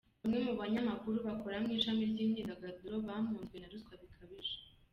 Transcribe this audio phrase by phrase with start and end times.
[0.21, 4.55] Bamwe mu banyamakuru bakora mu ishami ry’imyidagaduro bamunzwe na ruswa bikabije.